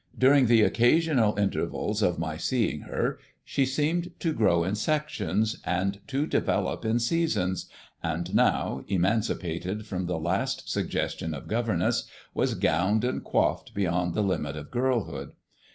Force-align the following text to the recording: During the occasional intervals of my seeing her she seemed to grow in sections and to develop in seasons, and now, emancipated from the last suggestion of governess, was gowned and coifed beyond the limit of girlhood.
During 0.17 0.47
the 0.47 0.63
occasional 0.63 1.37
intervals 1.37 2.01
of 2.01 2.17
my 2.17 2.35
seeing 2.35 2.79
her 2.79 3.19
she 3.45 3.67
seemed 3.67 4.19
to 4.21 4.33
grow 4.33 4.63
in 4.63 4.73
sections 4.73 5.61
and 5.63 5.99
to 6.07 6.25
develop 6.25 6.83
in 6.83 6.97
seasons, 6.97 7.67
and 8.01 8.33
now, 8.33 8.83
emancipated 8.87 9.85
from 9.85 10.07
the 10.07 10.17
last 10.17 10.67
suggestion 10.67 11.35
of 11.35 11.47
governess, 11.47 12.05
was 12.33 12.55
gowned 12.55 13.03
and 13.03 13.23
coifed 13.23 13.75
beyond 13.75 14.15
the 14.15 14.23
limit 14.23 14.57
of 14.57 14.71
girlhood. 14.71 15.33